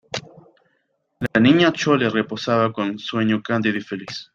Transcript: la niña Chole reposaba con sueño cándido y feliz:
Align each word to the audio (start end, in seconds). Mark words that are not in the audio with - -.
la 1.19 1.39
niña 1.39 1.71
Chole 1.73 2.09
reposaba 2.09 2.73
con 2.73 2.97
sueño 2.97 3.43
cándido 3.43 3.77
y 3.77 3.81
feliz: 3.81 4.29